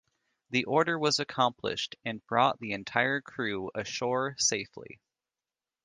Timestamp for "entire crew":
2.71-3.69